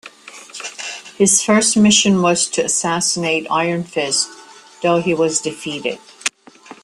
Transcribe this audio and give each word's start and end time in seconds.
His 1.15 1.43
first 1.43 1.77
mission 1.77 2.23
was 2.23 2.49
to 2.49 2.65
assassinate 2.65 3.45
Iron 3.51 3.83
Fist, 3.83 4.29
though 4.81 4.99
he 4.99 5.13
was 5.13 5.39
defeated. 5.41 5.99